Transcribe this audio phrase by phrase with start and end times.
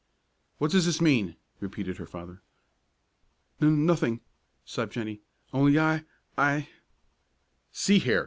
[0.57, 2.41] "What does this mean?" repeated her father.
[3.61, 4.21] "N nothing,"
[4.65, 5.21] sobbed Jennie,
[5.53, 6.69] "only I I"
[7.85, 8.19] "See here!"